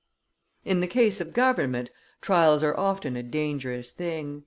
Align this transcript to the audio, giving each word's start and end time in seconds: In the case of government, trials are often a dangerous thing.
In 0.65 0.79
the 0.79 0.87
case 0.87 1.21
of 1.21 1.31
government, 1.31 1.91
trials 2.21 2.63
are 2.63 2.75
often 2.75 3.15
a 3.15 3.21
dangerous 3.21 3.91
thing. 3.91 4.39